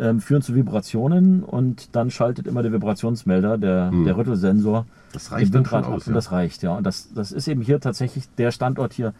[0.00, 4.86] ähm, führen zu Vibrationen und dann schaltet immer der Vibrationsmelder, der, der Rüttelsensor, Hm.
[5.12, 5.88] Das reicht dann schon ab.
[5.88, 6.14] aus, Und ja.
[6.14, 6.76] das reicht, ja.
[6.76, 9.12] Und das, das ist eben hier tatsächlich, der Standort hier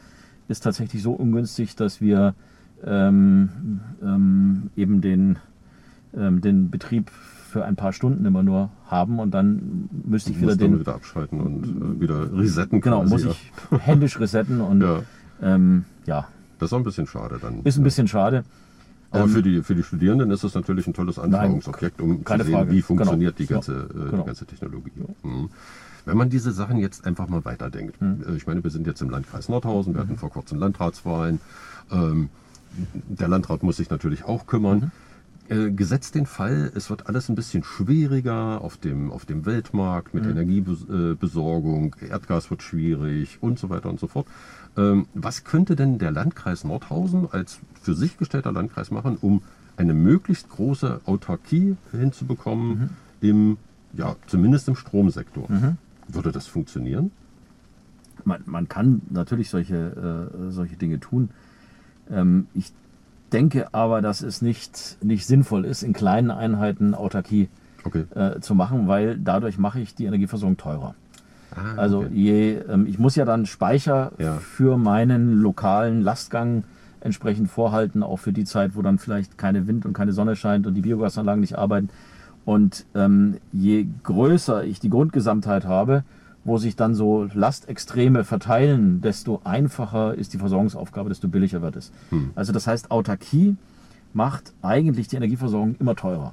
[0.49, 2.35] ist tatsächlich so ungünstig, dass wir
[2.85, 5.39] ähm, ähm, eben den,
[6.17, 10.57] ähm, den Betrieb für ein paar Stunden immer nur haben und dann müsste ich wieder
[10.57, 13.13] den, wieder abschalten und äh, wieder resetten genau, quasi.
[13.13, 13.31] muss ja.
[13.31, 15.03] ich händisch resetten und Ja,
[15.43, 17.61] ähm, ja, das ist auch ein bisschen schade dann.
[17.65, 18.45] ist ein bisschen schade.
[19.13, 22.37] Aber Ähm, für, die, für die Studierenden ist es natürlich ein tolles Anschauungsobjekt, um zu
[22.39, 22.71] sehen, Frage.
[22.71, 23.47] wie funktioniert Genau.
[23.49, 24.17] die, ganze, äh, genau.
[24.23, 24.93] die ganze Technologie.
[25.23, 25.51] Mhm.
[26.07, 28.01] Wenn man diese Sachen jetzt einfach mal weiterdenkt.
[28.01, 28.23] Mhm.
[28.29, 31.41] äh, Ich meine, wir sind jetzt im Landkreis Nordhausen, wir hatten vor kurzem Landratswahlen.
[31.91, 32.29] Ähm,
[33.09, 34.79] der Landrat muss sich natürlich auch kümmern.
[34.79, 34.91] Mhm.
[35.49, 40.15] Äh, gesetzt den Fall, es wird alles ein bisschen schwieriger auf dem, auf dem Weltmarkt
[40.15, 40.21] Mhm.
[40.21, 44.27] mit Energiebesorgung, Erdgas wird schwierig und so weiter und so fort.
[44.77, 49.43] Ähm, was könnte denn der Landkreis Nordhausen als für sich gestellter Landkreis machen, um
[49.77, 52.91] eine möglichst große Autarkie hinzubekommen,
[53.21, 53.57] im,
[53.95, 55.49] ja, zumindest im Stromsektor?
[56.09, 57.11] Würde das funktionieren?
[58.25, 61.31] man, man kann natürlich solche, äh, solche Dinge tun.
[62.11, 62.71] Ähm, ich
[63.33, 67.49] denke aber, dass es nicht, nicht sinnvoll ist, in kleinen Einheiten Autarkie
[67.83, 68.05] Okay.
[68.15, 70.95] äh, zu machen, weil dadurch mache ich die Energieversorgung teurer.
[71.57, 72.11] Ah, Also okay.
[72.13, 74.35] je, ähm, ich muss ja dann Speicher Ja.
[74.37, 76.65] für meinen lokalen Lastgang
[77.01, 80.67] entsprechend vorhalten, auch für die Zeit, wo dann vielleicht keine Wind und keine Sonne scheint
[80.67, 81.89] und die Biogasanlagen nicht arbeiten.
[82.45, 86.05] Und ähm, je größer ich die Grundgesamtheit habe,
[86.45, 91.93] wo sich dann so Lastextreme verteilen, desto einfacher ist die Versorgungsaufgabe, desto billiger wird es.
[92.35, 93.57] Also das heißt, Autarkie
[94.15, 96.33] macht eigentlich die Energieversorgung immer teurer.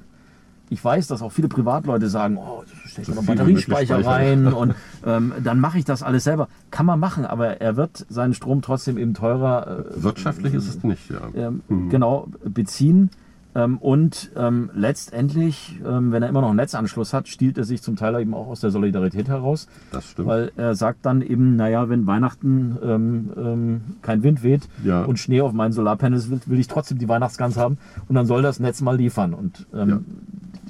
[0.70, 4.74] Ich weiß, dass auch viele Privatleute sagen, oh, da steckt So noch Batteriespeicher rein und
[5.06, 6.48] ähm, dann mache ich das alles selber.
[6.70, 10.82] Kann man machen, aber er wird seinen Strom trotzdem eben teurer äh, Wirtschaftlich ist es
[10.84, 11.20] nicht, ja.
[11.34, 13.10] ähm, genau beziehen.
[13.54, 17.80] Ähm, und ähm, letztendlich, ähm, wenn er immer noch einen Netzanschluss hat, stiehlt er sich
[17.82, 20.28] zum Teil eben auch aus der Solidarität heraus, Das stimmt.
[20.28, 25.02] weil er sagt dann eben, naja, wenn Weihnachten ähm, ähm, kein Wind weht Ja.
[25.04, 28.42] und Schnee auf meinen Solarpanels will, will ich trotzdem die Weihnachtsgans haben und dann soll
[28.42, 29.32] das Netz mal liefern.
[29.32, 29.98] Und Ja.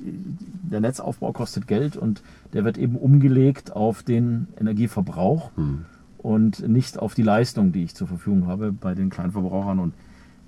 [0.02, 5.84] Der Netzaufbau kostet Geld und der wird eben umgelegt auf den Energieverbrauch Hm.
[6.18, 9.78] und nicht auf die Leistung, die ich zur Verfügung habe bei den Kleinverbrauchern.
[9.78, 9.94] Und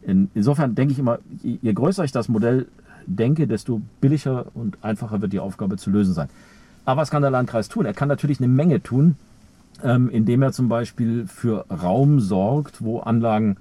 [0.03, 2.67] in, insofern denke ich immer, je, größer ich das Modell
[3.07, 6.29] denke, desto billiger und einfacher wird die Aufgabe zu lösen sein.
[6.85, 7.87] Aber was kann der Landkreis tun?
[7.87, 9.17] Er kann natürlich eine Menge tun,
[9.83, 13.57] ähm, indem er zum Beispiel für Raum sorgt, wo Anlagen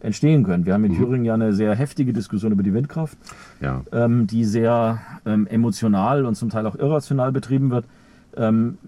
[0.00, 0.66] entstehen können.
[0.66, 3.16] Wir haben in Thüringen ja eine sehr heftige Diskussion über die Windkraft
[3.60, 3.82] Ja.
[3.92, 7.84] ähm, die sehr ähm, emotional und zum Teil auch irrational betrieben wird.
[8.36, 8.78] Ähm,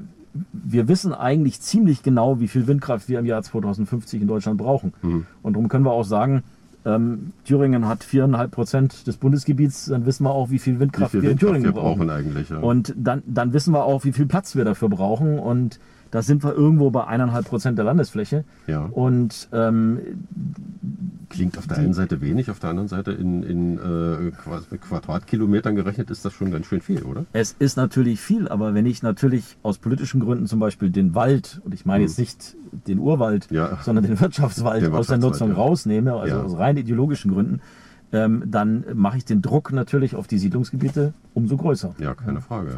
[0.53, 4.94] wir wissen eigentlich ziemlich genau, wie viel Windkraft wir im Jahr 2050 in Deutschland brauchen.
[5.42, 6.42] Und darum können wir auch sagen,
[6.87, 11.11] ähm, Thüringen hat viereinhalb Prozent des Bundesgebiets, dann wissen wir auch, wie viel Wie Windkraft
[11.12, 11.98] viel wir in Windkraft Thüringen wir brauchen.
[12.07, 12.48] brauchen eigentlich?
[12.48, 12.59] Ja.
[12.59, 15.38] Und dann, dann wissen wir auch, wie viel Platz wir dafür brauchen.
[15.38, 15.79] Und
[16.12, 18.44] da sind wir irgendwo bei eineinhalb Prozent der Landesfläche.
[18.68, 18.85] Ja.
[18.85, 19.98] Und ähm,
[21.31, 25.75] Klingt auf der einen Seite wenig, auf der anderen Seite in, in äh, Qua- Quadratkilometern
[25.75, 27.25] gerechnet ist das schon ganz schön viel, oder?
[27.33, 31.62] Es ist natürlich viel, aber wenn ich natürlich aus politischen Gründen zum Beispiel den Wald,
[31.64, 32.55] und ich meine jetzt nicht
[32.87, 33.51] den Urwald.
[33.51, 33.79] Ja.
[33.83, 35.55] sondern den Wirtschaftswald Den aus der Wirtschaftswald, Nutzung ja.
[35.55, 37.61] rausnehme, also aus rein ideologischen Gründen,
[38.12, 41.94] ähm, dann mache ich den Druck natürlich auf die Siedlungsgebiete umso größer.
[41.98, 42.68] Ja, keine Frage.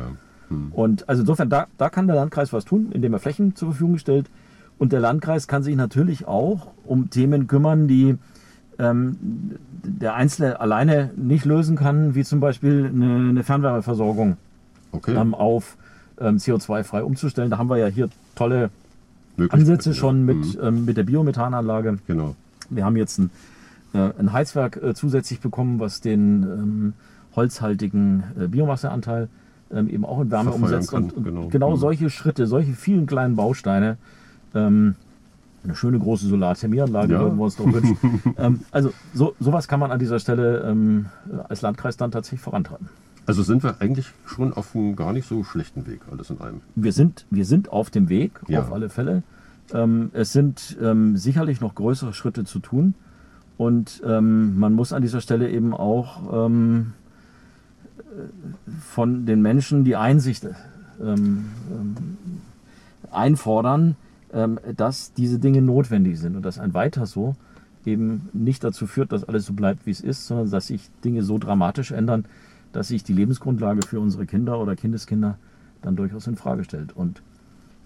[0.54, 0.72] Hm.
[0.72, 3.98] Und also insofern, da, da kann der Landkreis was tun, indem er Flächen zur Verfügung
[3.98, 4.30] stellt.
[4.78, 8.16] Und der Landkreis kann sich natürlich auch um Themen kümmern, die
[8.78, 9.16] ähm,
[9.84, 14.36] der Einzelne alleine nicht lösen kann, wie zum Beispiel eine, eine Fernwärmeversorgung
[14.92, 15.14] Okay.
[15.16, 15.76] ähm, auf
[16.20, 17.50] ähm, CO2-frei umzustellen.
[17.50, 18.70] Da haben wir ja hier tolle
[19.48, 19.94] Ansätze ja.
[19.96, 20.84] schon mit, Mhm.
[20.84, 21.98] mit der Biomethananlage.
[22.06, 22.36] Genau.
[22.70, 23.30] Wir haben jetzt ein,
[23.92, 26.92] äh, ein Heizwerk äh, zusätzlich bekommen, was den ähm,
[27.36, 29.28] holzhaltigen äh, Biomasseanteil
[29.74, 30.90] ähm, eben auch in Wärme umsetzt.
[30.90, 31.48] kann, und, und genau.
[31.48, 31.76] genau, Mhm.
[31.76, 33.96] solche Schritte, solche vielen kleinen Bausteine,
[34.54, 34.94] ähm,
[35.64, 37.20] eine schöne große Solarthermieanlage Ja.
[37.20, 37.96] würden wir uns doch wünschen.
[38.38, 41.06] ähm, also so, sowas kann man an dieser Stelle ähm,
[41.48, 42.88] als Landkreis dann tatsächlich vorantreiben.
[43.26, 46.60] Also sind wir eigentlich schon auf einem gar nicht so schlechten Weg, alles in allem.
[46.74, 48.60] Wir sind, wir sind auf dem Weg, Ja.
[48.60, 49.22] auf alle Fälle.
[49.72, 52.94] Ähm, es sind ähm, sicherlich noch größere Schritte zu tun.
[53.56, 56.48] Und man muss an dieser Stelle eben auch
[58.80, 60.46] von den Menschen die Einsicht
[61.00, 61.96] ähm, ähm,
[63.10, 63.96] einfordern,
[64.32, 67.36] ähm, dass diese Dinge notwendig sind und dass ein Weiter so
[67.84, 71.22] eben nicht dazu führt, dass alles so bleibt, wie es ist, sondern dass sich Dinge
[71.22, 72.24] so dramatisch ändern,
[72.72, 75.38] dass sich die Lebensgrundlage für unsere Kinder oder Kindeskinder
[75.82, 76.96] dann durchaus in Frage stellt.
[76.96, 77.22] Und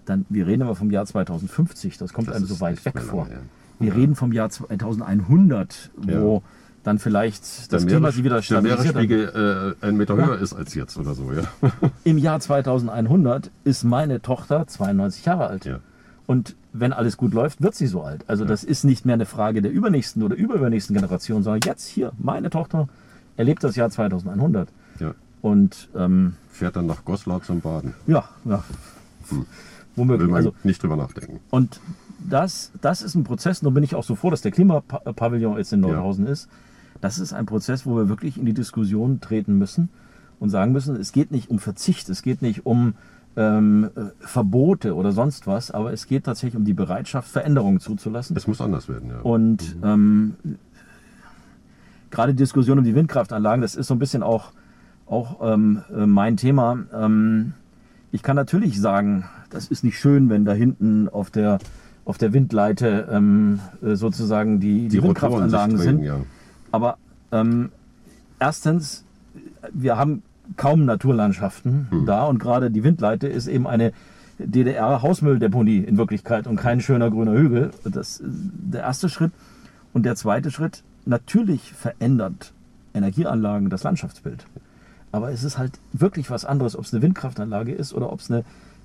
[0.05, 3.03] dann, wir reden aber vom Jahr 2050, das kommt Das einem so weit weg mehr
[3.03, 3.23] vor.
[3.23, 3.41] lange her.
[3.79, 6.41] Wir reden vom Jahr 2100, wo Ja.
[6.83, 8.95] Dann vielleicht Der, das Klima sich wieder der stabilisiert.
[8.95, 8.95] hat.
[8.95, 10.25] Meeresspiegel äh, ein Meter Ja.
[10.27, 11.43] höher ist als jetzt oder so, ja.
[12.03, 15.65] Im Jahr 2100 ist meine Tochter 92 Jahre alt.
[15.65, 15.79] ja.
[16.25, 18.23] Und wenn alles gut läuft, wird sie so alt.
[18.27, 22.11] Also das ist nicht mehr eine Frage der übernächsten oder überübernächsten Generation, sondern jetzt hier,
[22.19, 22.87] meine Tochter
[23.35, 24.69] erlebt das Jahr 2100.
[24.99, 25.13] ja.
[25.41, 27.93] Und ähm, Fährt dann nach Goslar zum Baden.
[28.07, 28.61] ja, ja.
[29.29, 29.45] Will
[29.95, 30.27] Womöglich.
[30.29, 31.39] man Also, nicht drüber nachdenken.
[31.49, 31.79] und
[32.29, 35.57] das, das ist ein Prozess, und da bin ich auch so froh, dass der Klimapavillon
[35.57, 36.49] jetzt in Nordhausen ist.
[37.01, 39.89] Das ist ein Prozess, wo wir wirklich in die Diskussion treten müssen
[40.39, 42.93] und sagen müssen, es geht nicht um Verzicht, es geht nicht um
[43.35, 48.35] ähm, äh, Verbote oder sonst was, aber es geht tatsächlich um die Bereitschaft, Veränderungen zuzulassen.
[48.35, 49.19] Es muss anders werden, ja.
[49.21, 50.35] Und ähm,
[52.09, 54.51] gerade die Diskussion um die Windkraftanlagen, das ist so ein bisschen auch,
[55.05, 56.79] auch ähm, äh, mein Thema.
[56.93, 57.53] Ähm,
[58.11, 61.59] ich kann natürlich sagen, das ist nicht schön, wenn da hinten auf der,
[62.05, 66.03] auf der Windleite ähm, äh, sozusagen die, die, die Windkraftanlagen sind.
[66.03, 66.17] ja.
[66.71, 66.97] Aber
[67.31, 67.71] ähm,
[68.39, 69.03] erstens,
[69.73, 70.23] wir haben
[70.57, 72.05] kaum Naturlandschaften Hm.
[72.05, 73.93] da und gerade die Windleite ist eben eine
[74.39, 77.71] DDR-Hausmülldeponie in Wirklichkeit und kein schöner grüner Hügel.
[77.83, 79.31] Das ist der erste Schritt.
[79.93, 82.53] Und der zweite Schritt, natürlich verändert
[82.93, 84.45] Energieanlagen das Landschaftsbild.
[85.11, 88.31] Aber es ist halt wirklich was anderes, ob es eine Windkraftanlage ist oder ob es
[88.31, 88.43] eine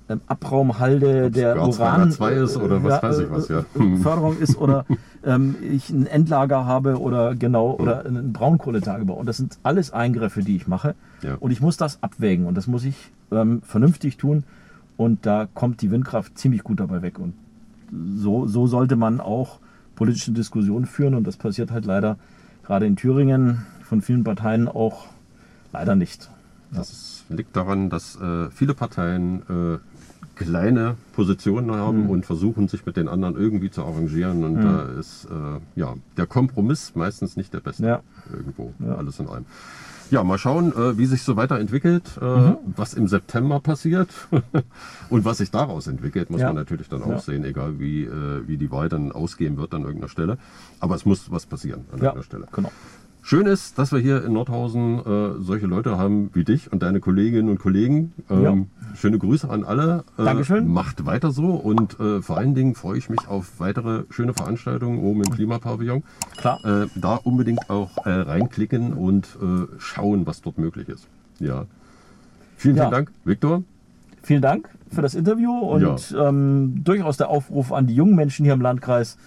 [0.09, 3.59] ähm, Abraumhalde der Gar Uran 202 ist oder was weiß ich was, ja.
[3.59, 4.85] äh, Förderung ist oder
[5.25, 9.13] ähm, ich ein Endlager habe oder genau oder einen Braunkohletagebau.
[9.13, 10.95] Und das sind alles Eingriffe, die ich mache.
[11.21, 11.35] Ja.
[11.39, 12.95] Und ich muss das abwägen und das muss ich
[13.31, 14.43] ähm, vernünftig tun.
[14.97, 17.19] Und da kommt die Windkraft ziemlich gut dabei weg.
[17.19, 17.33] Und
[18.15, 19.59] so, so sollte man auch
[19.95, 21.15] politische Diskussionen führen.
[21.15, 22.17] Und das passiert halt leider
[22.63, 25.07] gerade in Thüringen von vielen Parteien auch
[25.73, 26.29] leider nicht.
[26.71, 29.77] Das liegt daran, dass äh, viele Parteien äh,
[30.35, 32.09] kleine Positionen haben Hm.
[32.09, 34.43] und versuchen, sich mit den anderen irgendwie zu arrangieren.
[34.43, 37.85] Und da ist äh, ja, der Kompromiss meistens nicht der beste.
[37.85, 38.01] Ja.
[38.31, 38.95] Irgendwo, Ja.
[38.95, 39.45] alles in allem.
[40.11, 42.57] Ja, mal schauen, äh, wie sich so weiterentwickelt, äh, Mhm.
[42.75, 44.09] was im September passiert
[45.09, 46.47] und was sich daraus entwickelt, muss Ja.
[46.47, 49.81] man natürlich dann auch sehen, egal wie, äh, wie die Wahl dann ausgehen wird an
[49.81, 50.37] irgendeiner Stelle.
[50.79, 52.45] Aber es muss was passieren an irgendeiner Stelle.
[52.51, 52.71] genau.
[53.27, 56.99] Schön ist, dass wir hier in Nordhausen äh, solche Leute haben wie dich und deine
[56.99, 58.13] Kolleginnen und Kollegen.
[58.29, 60.03] Ähm, Schöne Grüße an alle.
[60.19, 60.67] Äh, Dankeschön.
[60.67, 64.99] Macht weiter so und äh, vor allen Dingen freue ich mich auf weitere schöne Veranstaltungen
[64.99, 66.03] oben im Klimapavillon.
[66.37, 66.63] Klar.
[66.63, 71.07] Äh, da unbedingt auch äh, reinklicken und äh, schauen, was dort möglich ist.
[71.39, 71.65] Ja.
[72.57, 72.83] Vielen, Ja.
[72.83, 73.63] vielen Dank, Viktor.
[74.21, 78.53] Vielen Dank für das Interview und ähm, durchaus der Aufruf an die jungen Menschen hier
[78.53, 79.17] im Landkreis.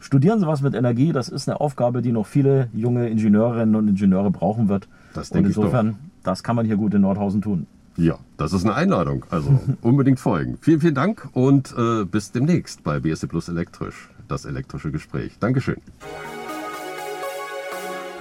[0.00, 1.12] Studieren Sie was mit Energie.
[1.12, 4.88] Das ist eine Aufgabe, die noch viele junge Ingenieurinnen und Ingenieure brauchen wird.
[5.14, 5.64] Das und denke ich doch.
[5.64, 7.66] insofern, das kann man hier gut in Nordhausen tun.
[7.96, 9.24] Ja, das ist eine Einladung.
[9.28, 10.58] Also unbedingt folgen.
[10.60, 15.36] Vielen, vielen Dank und äh, bis demnächst bei BSC Plus Elektrisch, das elektrische Gespräch.
[15.40, 15.76] Dankeschön.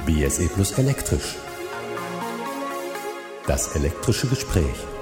[0.06, 1.36] BSE Plus elektrisch.
[3.46, 4.97] Das elektrische Gespräch.